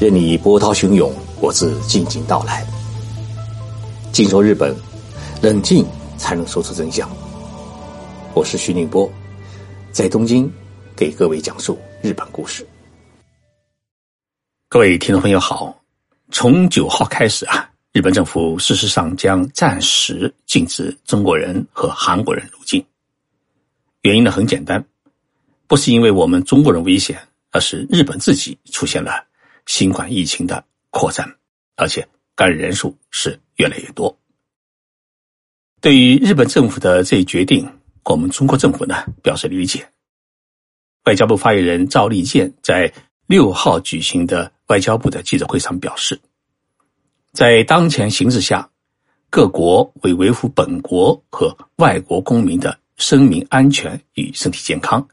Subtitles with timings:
[0.00, 2.64] 任你波涛汹涌，我自静静到来。
[4.12, 4.72] 静说日本，
[5.42, 5.84] 冷静
[6.16, 7.10] 才能说出真相。
[8.32, 9.10] 我是徐宁波，
[9.90, 10.48] 在东京
[10.94, 12.64] 给各位讲述日本故事。
[14.68, 15.76] 各位听众朋友好，
[16.30, 22.84] 从九号开始啊，日本政府事实上将暂时禁止中国人和韩国人入境。
[24.02, 24.84] 原因呢很简单，
[25.66, 27.18] 不是因为我们中国人危险，
[27.50, 29.24] 而是日本自己出现了
[29.68, 31.36] 新冠疫情的扩散，
[31.76, 34.18] 而且感染人数是越来越多。
[35.80, 37.70] 对于日本政府的这一决定，
[38.04, 39.88] 我们中国政府呢表示理解。
[41.04, 42.92] 外交部发言人赵立坚在
[43.26, 46.18] 六号举行的外交部的记者会上表示，
[47.32, 48.70] 在当前形势下，
[49.28, 52.80] 各国为维护本国和外国公民的。
[52.98, 55.06] 生命安全与身体健康，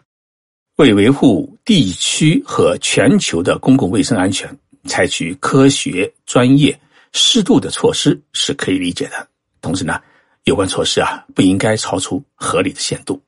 [0.77, 4.49] 为维护地区和全球的公共卫生安全，
[4.83, 6.77] 采取科学、专业、
[7.13, 9.25] 适度的措施是可以理解的。
[9.61, 10.01] 同时呢，
[10.43, 13.21] 有关措施啊不应该超出合理的限度。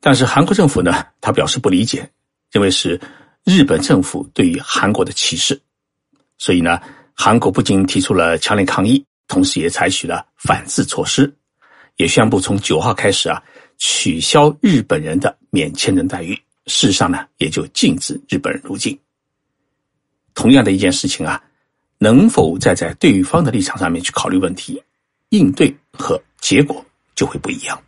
[0.00, 2.08] 但是韩国政府呢，他表示不理解，
[2.50, 2.98] 认为是
[3.44, 5.60] 日本政府对于韩国的歧视。
[6.38, 6.80] 所以呢，
[7.12, 11.30] 韩国不仅提出了强烈抗议，同时也采取了反制措施，
[11.96, 13.42] 也宣布从九号开始啊。
[13.78, 18.98] 取消日本人的免签证待遇，事实上呢，也就禁止日本人入境。
[20.34, 21.42] 同样的一件事情啊，
[21.98, 24.82] 能否站在对方的立场上面去考虑问题，
[25.30, 27.82] 应对和结果就会不一样。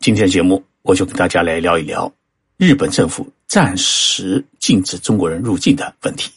[0.00, 2.12] 今天的节目，我就跟大家来聊一聊
[2.56, 6.30] 日本政府暂时禁止中国人入境的问题。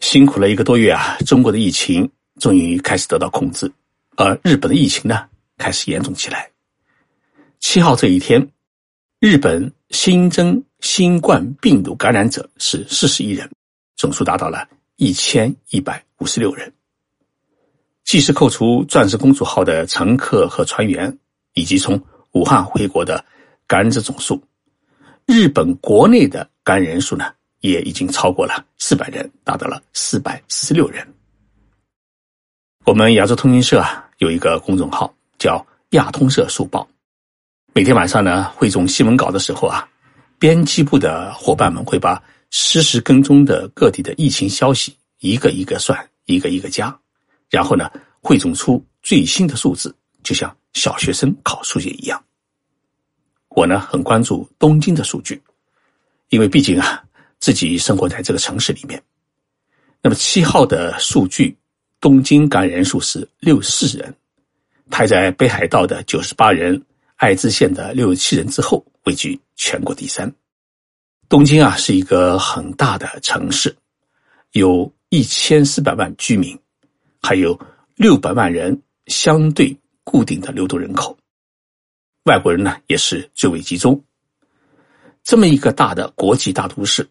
[0.00, 3.70] 辛苦了一个多月啊，中国的疫情终于开始得到控制，
[4.16, 5.28] 而日本的疫情呢？
[5.58, 6.50] 开始严重起来。
[7.60, 8.50] 七号这一天，
[9.28, 13.50] 日本新增新冠病毒感染者是四十一人，
[13.96, 16.72] 总数达到了一千一百五十六人。
[18.04, 21.18] 即使扣除“钻石公主号”的乘客和船员，
[21.54, 22.00] 以及从
[22.34, 23.24] 武汉回国的
[23.66, 24.40] 感染者总数，
[25.26, 31.04] 日本国内的感染人数呢，也已经超过了四百人，达到了四百四十六人。
[32.84, 35.12] 我们亚洲通讯社啊，有一个公众号。
[35.36, 36.88] 叫亚通社速报，
[37.76, 39.86] 每天晚上呢汇总新闻稿的时候啊，
[40.38, 46.98] 编辑部的伙伴们会把实时跟踪的各地的疫情消息一个一个算，一个一个加，
[47.50, 47.90] 然后呢
[48.22, 52.18] 汇总出最新的数字，就像小学生考数学一样。
[53.50, 55.38] 我呢很关注东京的数据，
[56.30, 57.04] 因为毕竟啊
[57.40, 58.98] 自己生活在这个城市里面。
[60.00, 61.54] 那么七号的数据，
[62.00, 64.14] 东京感染人数是六四人。
[64.88, 66.82] 排在北海道的九十八人、
[67.16, 70.30] 爱知县的六十七人之后，位居全国第三。
[71.28, 73.74] 东京啊，是一个很大的城市，
[74.52, 76.58] 有一千四百万居民，
[77.22, 77.58] 还有
[77.94, 81.16] 六百万人相对固定的流动人口。
[82.24, 84.00] 外国人呢，也是最为集中。
[85.24, 87.08] 这么一个大的国际大都市，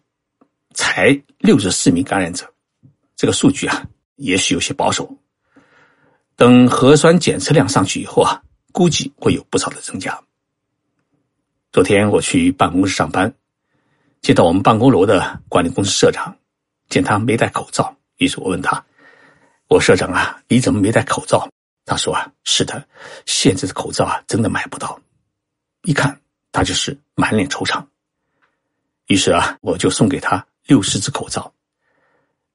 [0.72, 2.50] 才六十四名感染者，
[3.16, 3.86] 这个数据啊，
[4.16, 5.12] 也许有些保守。
[6.36, 8.42] 等核酸检测量上去以后啊，
[8.76, 10.20] 估计会有不少的增加。
[11.72, 13.34] 昨天我去办公室上班，
[14.20, 16.36] 见到我们办公楼的管理公司社长，
[16.90, 18.84] 见他没戴口罩，于是我问他
[19.70, 21.48] ：“我社长啊，你怎么没戴口罩？”
[21.86, 22.86] 他说：“啊，是的，
[23.24, 25.00] 现在的口罩啊，真的买不到。”
[25.84, 26.20] 一看
[26.52, 27.82] 他就是满脸惆怅。
[29.06, 31.50] 于是啊，我就送给他六十只口罩。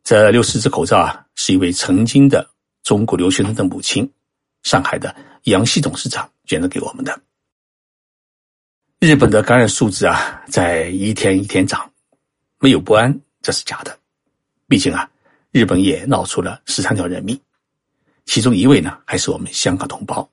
[0.03, 2.51] 这六十只口罩啊，是一位曾经的。
[2.83, 4.11] 中国留学生的母亲，
[4.63, 7.19] 上海的杨希董事长捐赠给我们的。
[8.99, 11.91] 日本的感染数字啊，在一天一天涨，
[12.59, 13.97] 没有不安，这是假的。
[14.67, 15.09] 毕竟啊，
[15.51, 17.39] 日本也闹出了十三条人命，
[18.25, 20.29] 其中一位呢，还是我们香港同胞。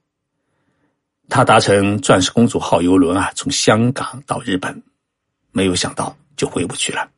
[1.31, 4.82] 他搭乘“钻石公主号”游轮啊，从香港到日本，
[5.50, 7.11] 没有想到就回不去了，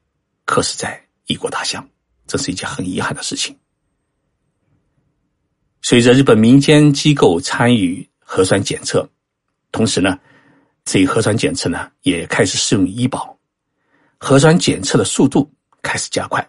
[0.44, 1.88] 客死在异国他乡，
[2.26, 3.56] 这是一件很遗憾的事情。
[5.82, 9.08] 随着日本民间机构参与核酸检测，
[9.72, 10.18] 同时呢，
[10.84, 13.36] 这核酸检测呢也开始适用医保，
[14.18, 15.50] 核酸检测的速度
[15.82, 16.46] 开始加快。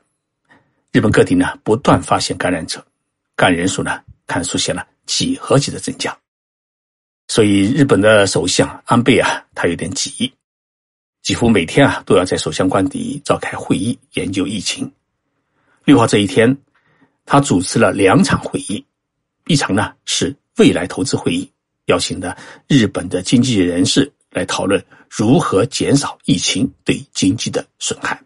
[0.92, 2.86] 日本各地呢不断发现感染者，
[3.36, 6.16] 感染人数呢看出现了几何级的增加。
[7.30, 10.34] 所以日本的首相安倍啊，他有点急，
[11.22, 14.92] 几乎每天啊都要在首相官邸召开会议研究疫情。
[15.86, 16.58] 六号这一天，
[17.26, 18.86] 他主持了两场会议。
[19.48, 21.50] 一场呢是未来投资会议，
[21.86, 28.22] 邀请的日本的经济人士来讨论如何减少疫情对经济的损害。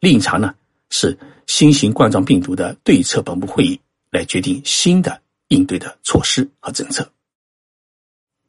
[0.00, 0.54] 另一场呢
[0.90, 1.16] 是
[1.46, 3.80] 新型冠状病毒的对策本部会议，
[4.10, 7.08] 来决定新的应对的措施和政策。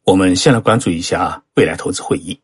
[0.03, 2.39] 我们先来关注一下未来投资会议。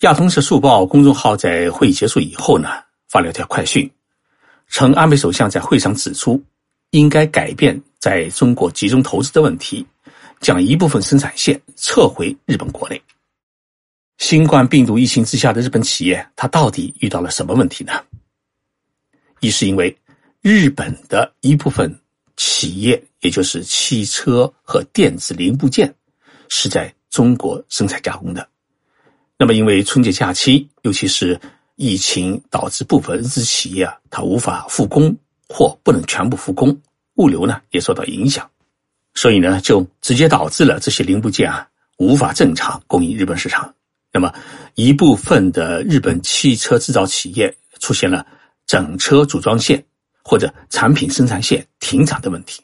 [0.00, 2.68] 亚通社速报公众号在会议结束以后呢，
[3.08, 3.90] 发了条快讯，
[4.68, 6.42] 称安倍首相在会上指出，
[6.90, 9.86] 应该改变在中国集中投资的问题，
[10.40, 13.00] 将一部分生产线撤回日本国内。
[14.18, 17.92] 新冠病毒疫情之下的日本企业，它到底遇到了什么问题呢？
[19.40, 19.96] 一是因为
[20.40, 21.94] 日本的一部分
[22.36, 25.94] 企业，也就是汽车和电子零部件。
[26.48, 28.48] 是在中国生产加工的。
[29.36, 31.40] 那么，因为春节假期，尤其是
[31.74, 35.12] 疫情导致部分日资企业啊，它无法复工
[35.48, 36.80] 或不能全部复工，
[37.14, 38.48] 物流呢也受到影响，
[39.14, 43.72] 所以呢，就直接导致了这些零部件啊无法正常供应日本市场。
[44.12, 44.32] 那么，
[44.74, 48.26] 一部分的日本汽车制造企业出现了
[48.66, 49.84] 整车组装线
[50.22, 52.62] 或者产品生产线停产的问题。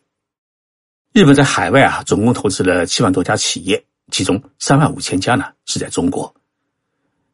[1.13, 6.35] 日本在海外啊，总共投资了七万多家企业，其中三万五千家呢是在中国。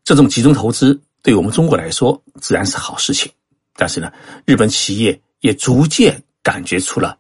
[0.03, 3.31] 这种集中投资对我们中国来说自然是好事情，
[3.77, 4.13] 但是呢，
[4.45, 7.19] 日本企业也逐渐感觉出了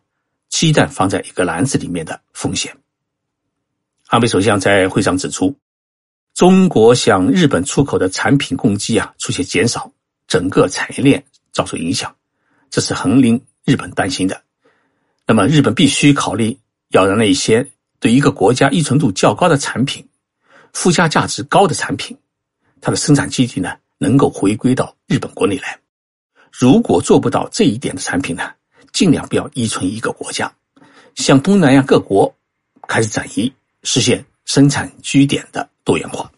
[0.48, 2.76] 鸡蛋放在一个篮子里面的风险。
[4.06, 5.56] 安倍首相在会上指出，
[6.34, 9.92] 中国向日本出口的产品供给啊出现减少，
[10.26, 12.16] 整个产业链遭受影响，
[12.70, 14.42] 这是很令日本担心的。
[15.26, 17.70] 那么，日本必须考虑要让那些
[18.00, 20.08] 对一个国家依存度较高的产品、
[20.72, 22.16] 附加价值高的产品，
[22.80, 25.78] 它的生产基地呢能够回归到日本国内来。
[26.52, 28.52] 如果做不到这一点的产品呢，
[28.92, 30.52] 尽量不要依存一个国家，
[31.14, 32.34] 向东南亚各国
[32.86, 33.52] 开始转移，
[33.82, 36.30] 实现生产据点的多元化。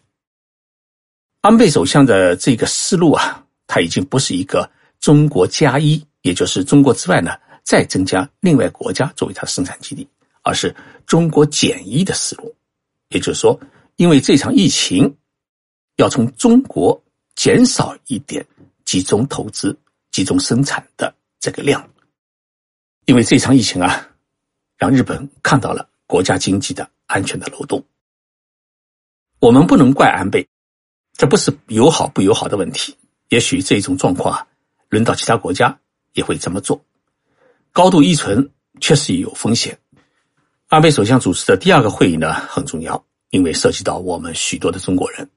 [1.41, 4.69] 安倍首相的这个思路啊，他已经不是一个
[4.99, 7.31] 中国加一，也就是中国之外呢。
[7.63, 10.05] 再增加另外国家作为它的生产基地，
[10.41, 10.75] 而是
[11.05, 12.53] 中国减一的思路，
[13.09, 13.57] 也就是说，
[13.97, 15.15] 因为这场疫情，
[15.97, 16.99] 要从中国
[17.35, 18.43] 减少一点
[18.83, 19.77] 集中投资、
[20.11, 21.89] 集中生产的这个量，
[23.05, 24.09] 因为这场疫情啊，
[24.77, 27.83] 让日本看到了国家经济的安全的漏洞。
[29.39, 30.47] 我们不能怪安倍，
[31.13, 32.95] 这不是友好不友好的问题，
[33.29, 34.47] 也许这种状况啊，
[34.89, 35.79] 轮到其他国家
[36.13, 36.83] 也会这么做。
[37.71, 39.79] 高度依存确实也有风险。
[40.67, 45.29] 安倍首相主持的第二个会议呢很重要，因为涉及到我们许多的中国人。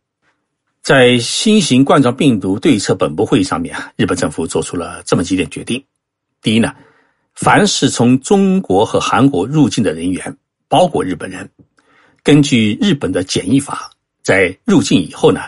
[0.84, 5.82] 在新型冠状病毒对策本部会议上面啊，日本政府做出了这么几点决定：
[6.42, 6.74] 第一呢，
[7.34, 10.36] 凡是从中国和韩国入境的人员，
[10.68, 11.48] 包括日本人，
[12.22, 13.90] 根据日本的检疫法，
[14.22, 15.40] 在入境以后呢，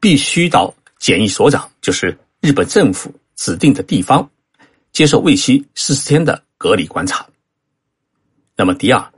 [0.00, 4.30] 必须到检疫所长，就是日本政府指定的地方。
[4.92, 7.24] 接受为期四十天的隔离观察。
[8.56, 9.12] 那么，第二，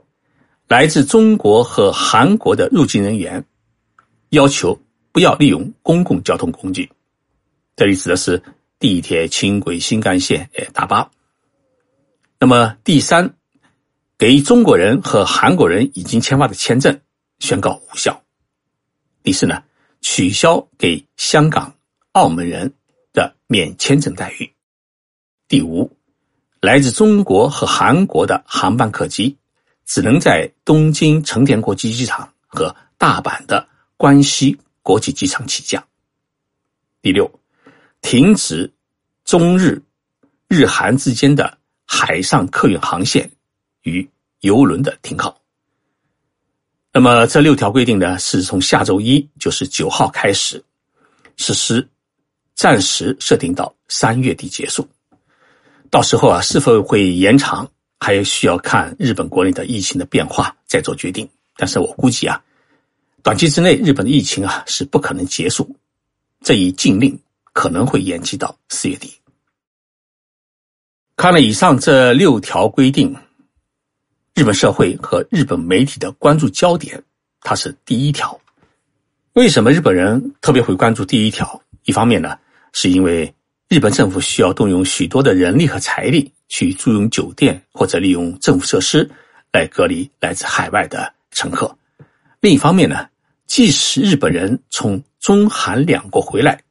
[0.67, 3.43] 来自中国和韩国的入境人员，
[4.29, 4.77] 要求
[5.13, 6.91] 不要利用公共交通工具，
[7.75, 8.41] 这里指的是
[8.79, 11.09] 地铁、轻轨、新干线、诶大巴。
[12.39, 13.35] 那么，第三，
[14.17, 16.99] 给中国人和韩国人已经签发的签证
[17.37, 18.21] 宣告无效。
[19.21, 19.63] 第四呢，
[20.01, 21.73] 取消给香港、
[22.13, 22.73] 澳门人
[23.13, 24.51] 的免签证待遇。
[25.47, 25.95] 第五，
[26.59, 29.37] 来自中国和韩国的航班客机
[29.85, 35.83] 只能在东京成田国际机场和大阪的关西国际机场起降。
[37.01, 37.39] 第六，
[38.01, 38.71] 停止
[39.25, 39.81] 中日、
[40.47, 43.31] 日韩之间的海上客运航线
[43.81, 44.07] 与
[44.41, 45.41] 游轮的停靠。
[46.91, 50.63] 那么这六条规定呢，是从下周一，就是九号开始
[51.37, 51.89] 实施，
[52.53, 54.87] 暂时设定到三月底结束。
[55.89, 61.27] 到时候啊，是否会延长，还需要看日本国内的疫情的变化再做决定。
[61.55, 62.43] 但是我估计啊，
[63.23, 65.75] 短期之内日本的疫情啊是不可能结束，
[66.41, 67.17] 这一禁令
[67.53, 69.13] 可能会延期到四月底。
[71.15, 73.15] 看了以上这六条规定，
[74.35, 77.01] 日本社会和日本媒体的关注焦点，
[77.39, 78.39] 它是第一条。
[79.31, 81.61] 为什么日本人特别会关注第一条？
[81.85, 82.37] 一方面呢，
[82.73, 83.33] 是因为。
[83.69, 89.09] 日本政府需要动用许多的人力和财力去租用酒店或者利用政府设施
[89.51, 91.75] 来隔离来自海外的乘客。
[92.39, 93.07] 另一方面呢，
[93.53, 96.63] 即使日本人从中韩两国回来，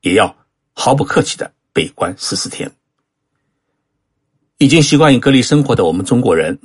[0.00, 0.34] 也要
[0.72, 2.72] 毫不客气的被关十四天。
[4.56, 6.58] 已经习惯于隔离生活的我们中国人，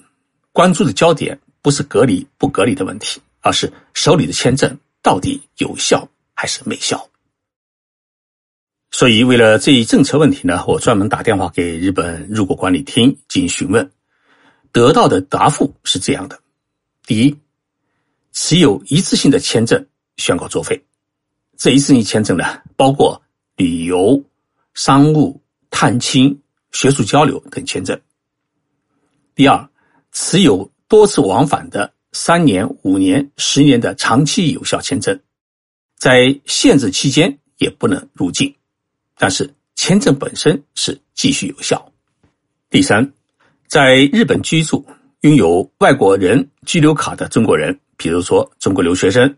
[0.53, 7.10] 关注的焦点不是隔离不隔离的问题，而是手里的签证到底有效还是没效。
[8.91, 13.91] 所以为了这一政策问题呢，我专门打电话给日本入国管理厅进行询问，
[14.72, 16.39] 得到的答复是这样的：
[17.05, 17.38] 第一，
[18.37, 19.87] 持有一次性的签证
[20.17, 20.83] 宣告作废，
[21.57, 23.19] 这一次性签证呢，包括
[23.55, 24.21] 旅游、
[24.73, 26.37] 商务、探亲、
[26.73, 27.97] 学术交流等签证；
[29.35, 29.69] 第二，
[30.11, 35.17] 持有多次往返的三年、五年、十年的长期有效签证，
[35.97, 38.53] 在限制期间也不能入境。
[39.17, 41.89] 但是签证本身是继续有效。
[42.69, 43.13] 第三，
[43.65, 44.85] 在日本居住、
[45.21, 49.35] 拥有外国人居留卡的中国人，比如说中国留学生，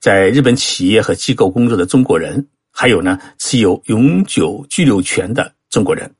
[0.00, 6.10] 在日本企业和机构工作的中国人，还有呢持有永久居留权的中国人，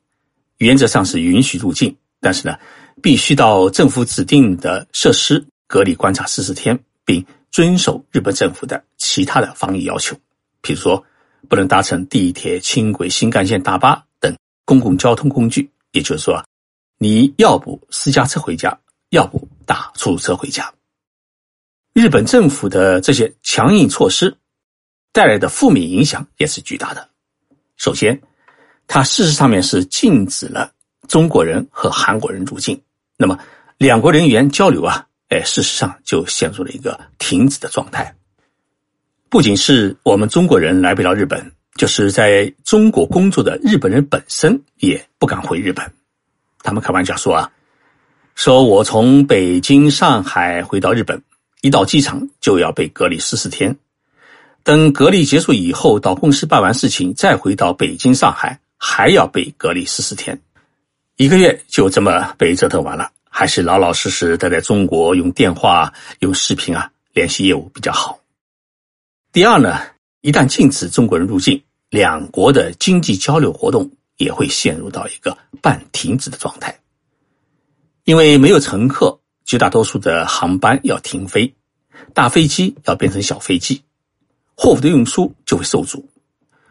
[0.59, 2.59] 原则上是允许入境，但是呢，
[3.03, 10.17] 必须到政府指定的设施隔离观察十四天，并遵守日本政府的其他的防疫要求，
[10.61, 11.05] 比如说。
[11.49, 16.45] 不能搭乘地铁、轻轨、新干线、大巴等公共交通工具，也就是说，
[16.99, 18.77] 你要不私家车回家，
[19.11, 20.69] 要不打出租车回家。
[21.97, 24.37] 日本政府的这些强硬措施
[25.13, 27.09] 带来的负面影响也是巨大的。
[27.79, 28.21] 首先，
[28.87, 30.71] 它事实上面是禁止了
[31.09, 32.79] 中国人和韩国人入境，
[33.17, 33.39] 那么
[33.79, 38.15] 两国人员交流啊，哎，事实上就陷入了一个停止的状态。
[39.31, 45.91] 不仅是我们中国人来不了日本，就是在中国工作的日本人本身也不敢回日本。
[46.63, 47.51] 他们开玩笑说啊，
[48.35, 51.23] 说我从北京、上海回到日本，
[51.67, 53.77] 一到机场就要被隔离十四天，
[54.63, 60.41] 等隔离结束以后，到公司办完事情，再回到北京、上海，还要被隔离十四天，
[61.17, 68.21] 一个月就这么被折腾完了，还是老老实实待在中国，用电话、用视频啊联系业务比较好。
[69.33, 69.81] 第二呢，
[70.21, 76.79] 一旦禁止中国人入境，两国的经济交流活动也会陷入到一个半停止的状态。
[78.05, 81.53] 因为没有乘客，绝大多数的航班要停飞，
[82.17, 83.83] 大飞机要变成小飞机，
[84.55, 86.09] 货物的运输就会受阻。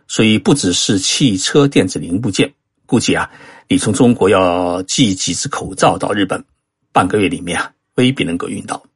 [0.08, 2.56] 所以不只是汽车电子零部件，
[2.88, 3.30] 估计啊，
[3.68, 6.44] 你从中国要寄几只口罩到日本，
[6.92, 8.88] 半个月里面啊，未必能够运到。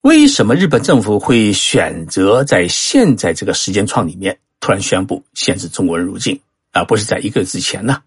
[0.00, 6.40] 为什么日本政府会选择在现在这个时间窗里面突然宣布限制中国人入境，
[6.72, 8.00] 而不是在一个月之前呢？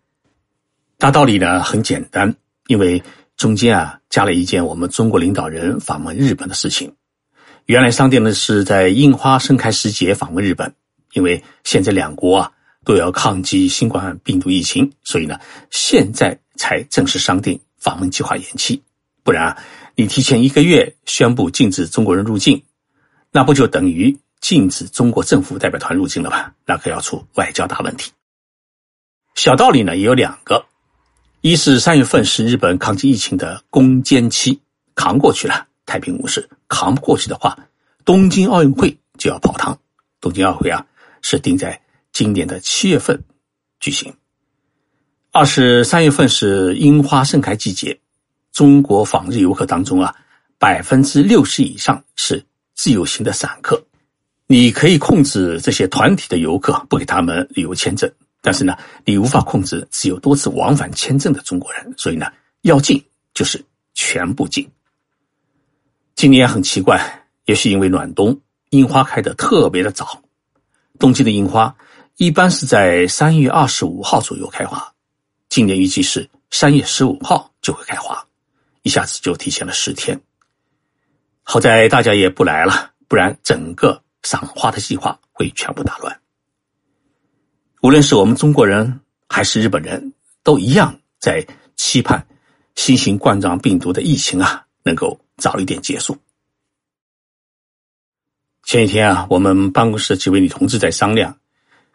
[0.98, 2.36] 大道理呢很简单，
[2.66, 3.04] 因为
[3.38, 6.92] 中间啊加了一件我们中国领导人访问日本的事情。
[7.65, 10.74] 原来商定呢是在樱花盛开时节访问日本，
[11.13, 12.51] 因为现在两国啊
[12.84, 15.39] 都要抗击新冠病毒疫情，所以呢
[15.70, 18.82] 现在才正式商定访问计划延期，
[19.24, 19.63] 不然啊。
[19.94, 22.63] 你提前一个月宣布禁止中国人入境，
[23.30, 26.53] 那不就等于禁止中国政府代表团入境了吗？
[26.65, 28.12] 那可要出外交大问题。
[29.36, 30.65] 小道理呢也有两个：
[31.41, 34.62] 一是三月份是日本抗击疫情的攻坚期，
[34.96, 37.67] 扛过去了太平无事；扛不过去的话，
[38.05, 39.77] 东京奥运会就要泡汤。
[40.21, 40.86] 东京奥运会啊
[41.21, 41.81] 是定在
[42.13, 43.21] 今年的七月份
[43.81, 44.13] 举行。
[45.33, 48.00] 二是三月份是樱花盛开季节。
[48.53, 50.15] 中国访日游客当中啊，
[50.57, 52.41] 百分之六十以上是
[52.74, 53.83] 自由行的散客。
[54.48, 58.10] 你可以控制这些团体的游客，不给他们旅游签证，
[58.41, 61.93] 但是呢，你无法控制持有多次往返签证的中国人。
[61.98, 62.31] 所以呢，
[62.62, 63.62] 要进就是
[63.93, 64.65] 全部进。
[66.22, 70.22] 今年很奇怪，也许因为暖冬，樱花开得特别的早。
[71.00, 71.75] 冬季的樱花
[72.18, 74.94] 一般是在三月二十五号左右开花，
[75.50, 78.24] 今年预计是三月十五号就会开花。
[78.84, 80.22] 一下子就提前了十天，
[81.42, 86.22] 好在大家也不来了，不然整个赏花的计划会全部打乱。
[87.82, 90.13] 无论是我们中国人还是日本人，
[90.44, 91.44] 都一样在
[91.75, 92.28] 期盼
[92.75, 96.17] 新型冠状病毒的疫情啊能够早一点结束。
[98.63, 101.38] 前几天啊，我们办公室几位女同志在商量，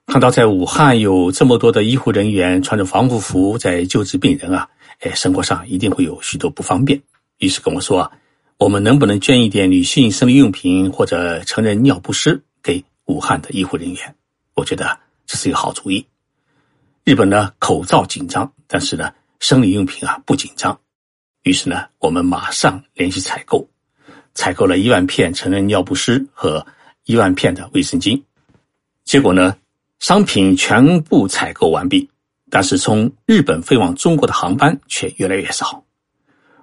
[0.06, 4.68] 看到在武汉有这么多的医护人员穿着防护服在救治病人啊。
[5.00, 7.02] 哎，生活上一定会有许多不方便，
[7.38, 8.10] 于是跟我说啊
[8.58, 14.16] ：“我们能不能捐一点女性生理用品或者成人尿不湿给武汉的医护人员？”
[14.54, 16.06] 我觉得这是一个好主意。
[17.04, 20.80] 日本呢，口罩紧张，但是呢，生理用品啊不紧张。
[21.46, 23.64] 于是呢，我们马上联系采购，
[24.34, 26.66] 采购了一万片成人尿不湿和
[27.04, 28.20] 一万片的卫生巾。
[29.04, 29.56] 结果呢，
[30.00, 32.10] 商品全部采购完毕。
[32.50, 35.84] 但是从日本飞往中国的航班却越来越少。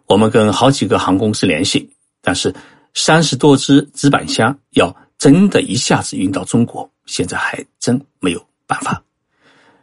[0.06, 1.90] 我们跟好几个航空公司联系，
[2.22, 2.54] 但是
[2.94, 9.02] 三十多只纸板箱要真的一下子运到中国，现在还真没有办法。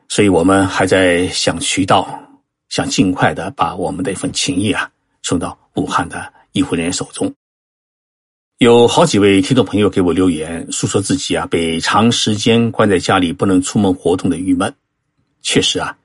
[0.08, 2.22] 所以我们还在想渠道，
[2.70, 4.90] 想尽快的把我们的一份情谊啊
[5.22, 7.34] 送到武汉的医护人员手中。
[8.58, 14.74] 有好几位听众朋友给我留言，诉说自己啊被长时间关在家里不能出门活动的郁闷。
[15.42, 15.96] 确实啊，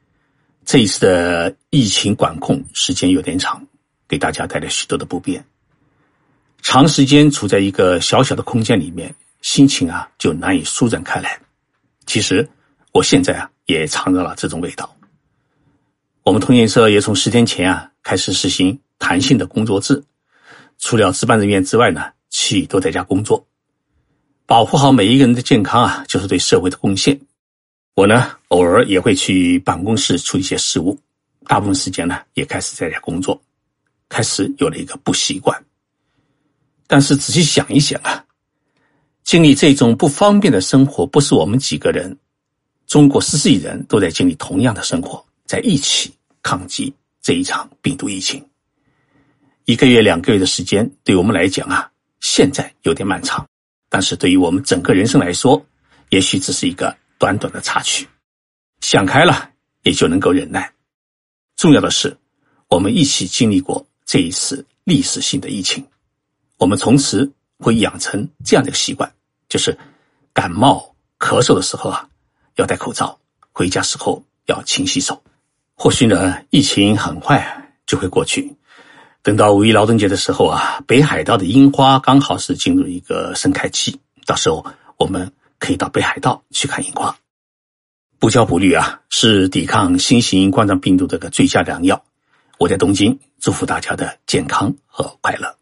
[0.65, 3.67] 这一次的疫情管控时间有点长，
[4.07, 5.45] 给大家带来许多的不便。
[6.61, 11.37] 长时间处在一个小小的空间里面，心情啊就难以舒展开来。
[12.07, 12.47] 其实
[12.93, 14.94] 我现在啊也尝到了这种味道。
[16.25, 20.03] 我们通讯社也从十天前啊开始实行弹性的工作制，
[20.79, 22.11] 除了值班人员之外呢。
[22.37, 23.47] 其余都在家工作，
[24.45, 27.17] 保护好每一个人的健康啊，就是对社会的贡献。
[27.93, 30.99] 我呢，偶尔也会去办公室处理一些事务，
[31.47, 33.41] 大部分时间呢，也开始在家工作，
[34.09, 35.63] 开始有了一个不习惯。
[36.87, 38.25] 但是仔细想一想啊，
[39.23, 42.17] 经历这种不方便的生活，不是我们几个人，
[42.85, 48.47] 中国十四亿人都在经历同样的生活，在一起抗击这一场病毒疫情。
[49.65, 51.91] 一个月、两个月的时间，对我们来讲啊。
[52.21, 53.47] 现在有点漫长，
[53.87, 55.63] 但是对于我们整个人生来说，
[56.09, 58.07] 也许只是一个短短的插曲。
[58.81, 59.51] 想开了，
[59.83, 60.73] 也就能够忍耐。
[61.55, 62.17] 重要的是，
[62.67, 65.85] 我们一起经历过这一次历史性的疫情，
[66.57, 69.13] 我们从此会养成这样的习惯，
[69.47, 69.77] 就是
[70.33, 72.09] 感冒、咳嗽的时候啊，
[72.55, 73.19] 要戴口罩；
[73.51, 75.23] 回家时候要勤洗手。
[75.75, 78.55] 或许呢，疫情很快就会过去。
[79.21, 84.65] 等到五一劳动节的时候啊，北海道的樱花刚好是进入一个盛开期，到时候
[84.97, 87.17] 我们可以到北海道去看樱花。
[88.19, 92.03] 不焦不虑啊，是抵抗新型冠状病毒的个最佳良药。
[92.57, 95.57] 我在东京，祝福大家的健康和快乐。